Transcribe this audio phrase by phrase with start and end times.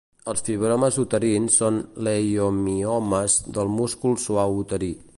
[0.31, 1.77] Els fibromes uterins són
[2.09, 4.95] leiomiomes del múscul suau uterí.